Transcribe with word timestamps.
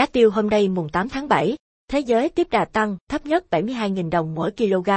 Giá 0.00 0.06
tiêu 0.06 0.30
hôm 0.30 0.50
nay 0.50 0.68
mùng 0.68 0.88
8 0.88 1.08
tháng 1.08 1.28
7, 1.28 1.56
thế 1.88 2.00
giới 2.00 2.28
tiếp 2.28 2.46
đà 2.50 2.64
tăng, 2.64 2.96
thấp 3.08 3.26
nhất 3.26 3.44
72.000 3.50 4.10
đồng 4.10 4.34
mỗi 4.34 4.50
kg. 4.50 4.90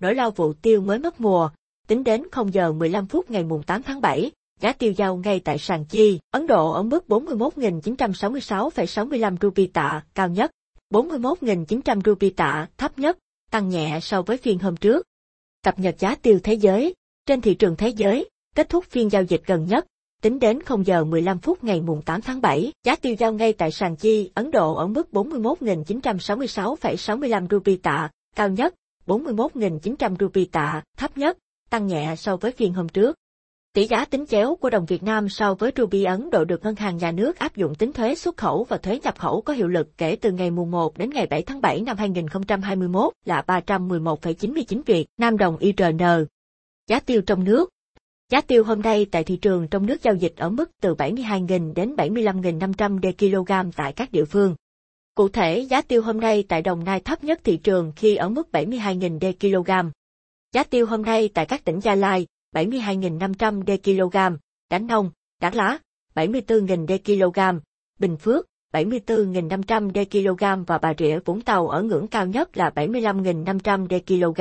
Nỗi 0.00 0.14
lo 0.14 0.30
vụ 0.30 0.52
tiêu 0.52 0.80
mới 0.80 0.98
mất 0.98 1.20
mùa, 1.20 1.50
tính 1.86 2.04
đến 2.04 2.22
0 2.32 2.54
giờ 2.54 2.72
15 2.72 3.06
phút 3.06 3.30
ngày 3.30 3.44
mùng 3.44 3.62
8 3.62 3.82
tháng 3.82 4.00
7, 4.00 4.30
giá 4.60 4.72
tiêu 4.72 4.92
giao 4.92 5.16
ngay 5.16 5.40
tại 5.40 5.58
sàn 5.58 5.84
chi, 5.84 6.20
Ấn 6.30 6.46
Độ 6.46 6.72
ở 6.72 6.82
mức 6.82 7.04
41.966,65 7.08 9.36
rupee 9.40 9.66
tạ, 9.72 10.02
cao 10.14 10.28
nhất, 10.28 10.50
41.900 10.90 12.00
rupee 12.04 12.30
tạ, 12.30 12.68
thấp 12.76 12.98
nhất, 12.98 13.18
tăng 13.50 13.68
nhẹ 13.68 13.98
so 14.02 14.22
với 14.22 14.36
phiên 14.36 14.58
hôm 14.58 14.76
trước. 14.76 15.06
Cập 15.62 15.78
nhật 15.78 15.94
giá 15.98 16.14
tiêu 16.14 16.40
thế 16.42 16.54
giới, 16.54 16.94
trên 17.26 17.40
thị 17.40 17.54
trường 17.54 17.76
thế 17.76 17.88
giới, 17.88 18.30
kết 18.54 18.68
thúc 18.68 18.84
phiên 18.84 19.10
giao 19.10 19.22
dịch 19.22 19.42
gần 19.46 19.66
nhất, 19.66 19.86
tính 20.24 20.38
đến 20.38 20.62
0 20.62 20.86
giờ 20.86 21.04
15 21.04 21.38
phút 21.38 21.64
ngày 21.64 21.80
mùng 21.80 22.02
8 22.02 22.20
tháng 22.20 22.40
7, 22.40 22.72
giá 22.84 22.96
tiêu 22.96 23.14
giao 23.18 23.32
ngay 23.32 23.52
tại 23.52 23.70
sàn 23.70 23.96
chi 23.96 24.30
Ấn 24.34 24.50
Độ 24.50 24.74
ở 24.74 24.86
mức 24.86 25.08
41.966,65 25.12 27.46
rupee 27.50 27.76
tạ, 27.82 28.10
cao 28.36 28.48
nhất, 28.48 28.74
41.900 29.06 30.16
rupee 30.20 30.44
tạ, 30.52 30.82
thấp 30.96 31.18
nhất, 31.18 31.38
tăng 31.70 31.86
nhẹ 31.86 32.14
so 32.16 32.36
với 32.36 32.52
phiên 32.52 32.74
hôm 32.74 32.88
trước. 32.88 33.16
Tỷ 33.72 33.86
giá 33.86 34.04
tính 34.04 34.26
chéo 34.26 34.54
của 34.54 34.70
đồng 34.70 34.86
Việt 34.86 35.02
Nam 35.02 35.28
so 35.28 35.54
với 35.54 35.72
rupee 35.76 36.04
Ấn 36.04 36.30
Độ 36.30 36.44
được 36.44 36.64
Ngân 36.64 36.74
hàng 36.74 36.96
Nhà 36.96 37.10
nước 37.10 37.38
áp 37.38 37.56
dụng 37.56 37.74
tính 37.74 37.92
thuế 37.92 38.14
xuất 38.14 38.36
khẩu 38.36 38.64
và 38.64 38.76
thuế 38.76 39.00
nhập 39.02 39.18
khẩu 39.18 39.40
có 39.40 39.52
hiệu 39.52 39.68
lực 39.68 39.98
kể 39.98 40.16
từ 40.16 40.32
ngày 40.32 40.50
mùng 40.50 40.70
1 40.70 40.98
đến 40.98 41.10
ngày 41.10 41.26
7 41.26 41.42
tháng 41.42 41.60
7 41.60 41.80
năm 41.80 41.96
2021 41.96 43.12
là 43.24 43.44
311,99 43.46 44.82
Việt 44.86 45.06
Nam 45.18 45.38
đồng 45.38 45.56
IRN. 45.56 45.98
Giá 46.88 47.00
tiêu 47.00 47.22
trong 47.22 47.44
nước 47.44 47.73
Giá 48.34 48.40
tiêu 48.40 48.64
hôm 48.64 48.82
nay 48.82 49.06
tại 49.10 49.24
thị 49.24 49.36
trường 49.36 49.68
trong 49.68 49.86
nước 49.86 50.02
giao 50.02 50.14
dịch 50.14 50.36
ở 50.36 50.48
mức 50.50 50.70
từ 50.80 50.94
72.000 50.94 51.74
đến 51.74 51.94
75.500 51.96 53.00
đê 53.00 53.12
kg 53.12 53.70
tại 53.76 53.92
các 53.92 54.12
địa 54.12 54.24
phương. 54.24 54.54
Cụ 55.14 55.28
thể, 55.28 55.58
giá 55.58 55.82
tiêu 55.82 56.02
hôm 56.02 56.20
nay 56.20 56.44
tại 56.48 56.62
Đồng 56.62 56.84
Nai 56.84 57.00
thấp 57.00 57.24
nhất 57.24 57.40
thị 57.44 57.56
trường 57.56 57.92
khi 57.96 58.16
ở 58.16 58.28
mức 58.28 58.48
72.000 58.52 59.18
đê 59.18 59.32
kg. 59.40 59.70
Giá 60.52 60.64
tiêu 60.64 60.86
hôm 60.86 61.02
nay 61.02 61.28
tại 61.34 61.46
các 61.46 61.64
tỉnh 61.64 61.80
Gia 61.80 61.94
Lai, 61.94 62.26
72.500 62.54 63.64
đê 63.64 63.76
kg, 63.76 64.16
Đắk 64.70 64.82
Nông, 64.82 65.10
Đắk 65.40 65.54
Lá, 65.54 65.78
74.000 66.14 66.86
đê 66.86 66.98
kg, 66.98 67.58
Bình 67.98 68.16
Phước, 68.16 68.46
74.500 68.72 69.92
đê 69.92 70.04
kg 70.04 70.64
và 70.66 70.78
Bà 70.78 70.94
Rịa 70.98 71.18
Vũng 71.24 71.40
Tàu 71.40 71.68
ở 71.68 71.82
ngưỡng 71.82 72.06
cao 72.06 72.26
nhất 72.26 72.56
là 72.56 72.70
75.500 72.70 73.88
đê 73.88 74.00
kg. 74.06 74.40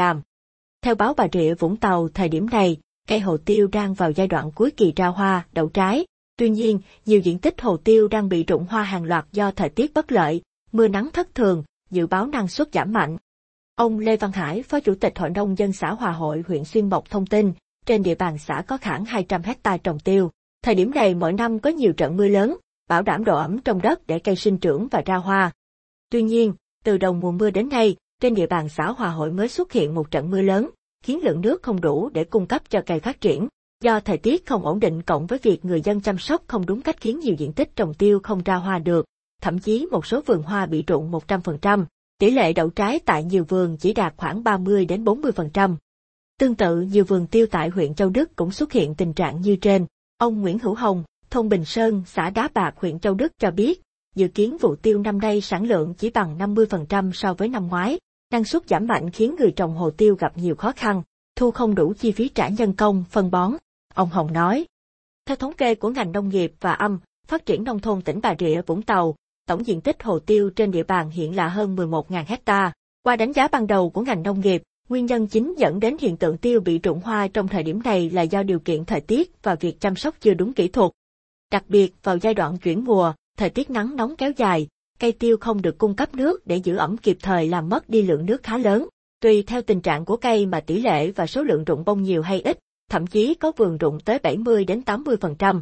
Theo 0.82 0.96
báo 0.96 1.14
Bà 1.14 1.28
Rịa 1.34 1.54
Vũng 1.54 1.78
Tàu 1.78 2.10
thời 2.14 2.30
điểm 2.30 2.50
này, 2.50 2.78
cây 3.08 3.20
hồ 3.20 3.38
tiêu 3.38 3.68
đang 3.72 3.94
vào 3.94 4.12
giai 4.12 4.28
đoạn 4.28 4.52
cuối 4.52 4.72
kỳ 4.72 4.94
ra 4.96 5.08
hoa, 5.08 5.46
đậu 5.52 5.70
trái. 5.70 6.06
Tuy 6.38 6.50
nhiên, 6.50 6.80
nhiều 7.06 7.20
diện 7.20 7.40
tích 7.40 7.62
hồ 7.62 7.78
tiêu 7.78 8.08
đang 8.08 8.30
bị 8.30 8.44
rụng 8.44 8.66
hoa 8.70 8.84
hàng 8.84 9.04
loạt 9.04 9.26
do 9.32 9.52
thời 9.52 9.70
tiết 9.70 9.94
bất 9.94 10.12
lợi, 10.12 10.42
mưa 10.72 10.88
nắng 10.88 11.10
thất 11.14 11.36
thường, 11.36 11.64
dự 11.92 12.08
báo 12.08 12.28
năng 12.28 12.48
suất 12.48 12.74
giảm 12.74 12.94
mạnh. 12.94 13.18
Ông 13.76 14.00
Lê 14.00 14.18
Văn 14.18 14.32
Hải, 14.32 14.64
Phó 14.64 14.80
Chủ 14.80 14.96
tịch 14.96 15.20
Hội 15.20 15.30
nông 15.30 15.58
dân 15.58 15.74
xã 15.74 15.94
Hòa 15.94 16.12
Hội 16.12 16.44
huyện 16.48 16.66
Xuyên 16.66 16.90
Mộc 16.90 17.10
thông 17.10 17.26
tin, 17.26 17.54
trên 17.86 18.04
địa 18.04 18.16
bàn 18.16 18.38
xã 18.38 18.64
có 18.68 18.78
khoảng 18.84 19.06
200 19.06 19.42
hecta 19.42 19.78
trồng 19.78 20.00
tiêu. 20.00 20.32
Thời 20.64 20.76
điểm 20.76 20.92
này 20.92 21.16
mỗi 21.16 21.34
năm 21.34 21.60
có 21.60 21.70
nhiều 21.70 21.94
trận 21.94 22.18
mưa 22.18 22.28
lớn, 22.28 22.58
bảo 22.90 23.02
đảm 23.02 23.24
độ 23.24 23.38
ẩm 23.38 23.60
trong 23.60 23.82
đất 23.82 24.08
để 24.08 24.20
cây 24.20 24.36
sinh 24.36 24.58
trưởng 24.58 24.88
và 24.92 25.02
ra 25.06 25.16
hoa. 25.16 25.52
Tuy 26.10 26.24
nhiên, 26.24 26.54
từ 26.84 26.98
đầu 26.98 27.14
mùa 27.14 27.32
mưa 27.32 27.50
đến 27.50 27.70
nay, 27.70 27.96
trên 28.22 28.34
địa 28.34 28.48
bàn 28.48 28.70
xã 28.70 28.92
Hòa 28.92 29.10
Hội 29.10 29.32
mới 29.32 29.48
xuất 29.48 29.72
hiện 29.72 29.96
một 29.96 30.12
trận 30.12 30.32
mưa 30.32 30.42
lớn, 30.42 30.70
khiến 31.04 31.24
lượng 31.24 31.42
nước 31.42 31.64
không 31.64 31.82
đủ 31.82 32.10
để 32.10 32.24
cung 32.24 32.46
cấp 32.46 32.70
cho 32.70 32.82
cây 32.86 33.00
phát 33.00 33.22
triển. 33.22 33.48
Do 33.84 34.00
thời 34.00 34.18
tiết 34.18 34.46
không 34.46 34.66
ổn 34.66 34.80
định 34.80 35.02
cộng 35.02 35.28
với 35.28 35.40
việc 35.44 35.66
người 35.66 35.82
dân 35.82 36.02
chăm 36.02 36.18
sóc 36.18 36.44
không 36.48 36.66
đúng 36.66 36.82
cách 36.82 37.02
khiến 37.02 37.20
nhiều 37.20 37.36
diện 37.38 37.54
tích 37.54 37.76
trồng 37.76 37.94
tiêu 37.94 38.20
không 38.24 38.44
ra 38.44 38.56
hoa 38.56 38.80
được, 38.80 39.06
thậm 39.42 39.60
chí 39.60 39.88
một 39.92 40.06
số 40.06 40.22
vườn 40.26 40.44
hoa 40.44 40.66
bị 40.66 40.84
rụng 40.88 41.12
100%. 41.12 41.86
Tỷ 42.18 42.32
lệ 42.32 42.54
đậu 42.54 42.70
trái 42.70 43.00
tại 43.00 43.24
nhiều 43.24 43.44
vườn 43.44 43.78
chỉ 43.78 43.94
đạt 43.94 44.14
khoảng 44.18 44.44
30 44.44 44.86
đến 44.86 45.04
40%. 45.04 45.76
Tương 46.40 46.56
tự 46.56 46.82
nhiều 46.82 47.06
vườn 47.06 47.28
tiêu 47.28 47.46
tại 47.52 47.70
huyện 47.70 47.94
Châu 47.94 48.10
Đức 48.10 48.36
cũng 48.36 48.52
xuất 48.52 48.72
hiện 48.72 48.96
tình 48.96 49.14
trạng 49.14 49.42
như 49.42 49.56
trên. 49.56 49.86
Ông 50.18 50.42
Nguyễn 50.42 50.60
Hữu 50.60 50.74
Hồng, 50.74 51.04
thôn 51.30 51.50
Bình 51.50 51.66
Sơn, 51.66 52.04
xã 52.06 52.30
Đá 52.30 52.50
Bạc 52.54 52.74
huyện 52.78 53.00
Châu 53.00 53.14
Đức 53.14 53.32
cho 53.40 53.52
biết, 53.52 53.82
dự 54.16 54.28
kiến 54.28 54.58
vụ 54.58 54.76
tiêu 54.76 55.00
năm 55.00 55.18
nay 55.18 55.42
sản 55.42 55.64
lượng 55.68 55.94
chỉ 55.94 56.10
bằng 56.10 56.38
50% 56.38 57.12
so 57.12 57.34
với 57.34 57.48
năm 57.48 57.68
ngoái, 57.68 58.00
năng 58.34 58.44
suất 58.44 58.68
giảm 58.68 58.88
mạnh 58.88 59.10
khiến 59.10 59.36
người 59.40 59.52
trồng 59.52 59.76
hồ 59.76 59.92
tiêu 59.92 60.16
gặp 60.16 60.38
nhiều 60.38 60.56
khó 60.56 60.72
khăn, 60.72 61.02
thu 61.36 61.52
không 61.52 61.76
đủ 61.76 61.94
chi 62.00 62.12
phí 62.12 62.30
trả 62.30 62.48
nhân 62.48 62.74
công, 62.74 63.04
phân 63.10 63.32
bón. 63.32 63.54
Ông 63.94 64.10
Hồng 64.10 64.34
nói. 64.34 64.66
Theo 65.26 65.36
thống 65.36 65.54
kê 65.54 65.76
của 65.76 65.90
ngành 65.90 66.12
nông 66.12 66.30
nghiệp 66.30 66.54
và 66.60 66.74
âm, 66.74 67.00
phát 67.28 67.46
triển 67.46 67.64
nông 67.64 67.80
thôn 67.80 68.02
tỉnh 68.02 68.20
Bà 68.24 68.36
Rịa 68.40 68.62
Vũng 68.62 68.82
Tàu, 68.82 69.16
tổng 69.48 69.68
diện 69.68 69.82
tích 69.82 70.04
hồ 70.04 70.20
tiêu 70.20 70.50
trên 70.50 70.72
địa 70.72 70.84
bàn 70.84 71.10
hiện 71.10 71.36
là 71.36 71.48
hơn 71.48 71.76
11.000 71.76 72.24
hecta. 72.28 72.74
Qua 73.04 73.16
đánh 73.16 73.34
giá 73.34 73.48
ban 73.48 73.68
đầu 73.68 73.90
của 73.90 74.02
ngành 74.02 74.24
nông 74.24 74.40
nghiệp, 74.40 74.64
nguyên 74.90 75.06
nhân 75.06 75.28
chính 75.28 75.54
dẫn 75.58 75.80
đến 75.80 75.98
hiện 76.00 76.18
tượng 76.18 76.38
tiêu 76.38 76.62
bị 76.62 76.80
rụng 76.80 77.02
hoa 77.04 77.28
trong 77.28 77.48
thời 77.48 77.64
điểm 77.64 77.82
này 77.84 78.10
là 78.10 78.22
do 78.22 78.44
điều 78.44 78.60
kiện 78.60 78.86
thời 78.86 79.02
tiết 79.02 79.44
và 79.44 79.56
việc 79.56 79.80
chăm 79.80 79.96
sóc 79.96 80.16
chưa 80.20 80.34
đúng 80.34 80.54
kỹ 80.54 80.68
thuật. 80.68 80.92
Đặc 81.52 81.64
biệt 81.68 81.94
vào 82.04 82.18
giai 82.18 82.34
đoạn 82.34 82.58
chuyển 82.58 82.84
mùa, 82.84 83.14
thời 83.38 83.50
tiết 83.50 83.70
nắng 83.70 83.96
nóng 83.96 84.16
kéo 84.16 84.32
dài, 84.38 84.68
cây 85.04 85.12
tiêu 85.12 85.38
không 85.38 85.62
được 85.62 85.78
cung 85.78 85.96
cấp 85.96 86.16
nước 86.16 86.48
để 86.48 86.58
giữ 86.58 86.76
ẩm 86.76 86.98
kịp 86.98 87.18
thời 87.22 87.48
làm 87.48 87.70
mất 87.70 87.90
đi 87.90 88.02
lượng 88.02 88.26
nước 88.26 88.44
khá 88.44 88.58
lớn. 88.58 88.88
Tùy 89.22 89.44
theo 89.48 89.62
tình 89.62 89.82
trạng 89.82 90.06
của 90.06 90.18
cây 90.18 90.46
mà 90.46 90.60
tỷ 90.60 90.82
lệ 90.82 91.12
và 91.12 91.28
số 91.28 91.44
lượng 91.44 91.64
rụng 91.64 91.84
bông 91.86 92.04
nhiều 92.04 92.22
hay 92.22 92.42
ít, 92.42 92.60
thậm 92.90 93.08
chí 93.08 93.34
có 93.34 93.52
vườn 93.58 93.78
rụng 93.78 94.00
tới 94.00 94.20
70 94.20 94.66
đến 94.66 94.82
80%. 94.86 95.62